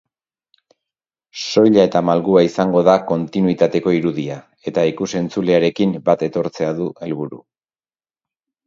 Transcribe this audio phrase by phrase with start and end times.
[1.41, 4.39] Soila eta malgua izango da kontinuitateko irudia
[4.73, 7.45] eta ikus-entzulearekin bat etortzea du helburu.